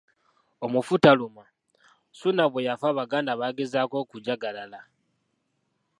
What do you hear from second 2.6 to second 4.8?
yafa Abaganda baagezaako okujagalala.